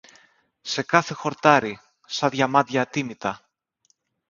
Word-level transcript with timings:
σε 0.61 0.83
κάθε 0.83 1.13
χορτάρι, 1.13 1.79
σα 2.05 2.29
διαμάντια 2.29 2.81
ατίμητα. 2.81 3.49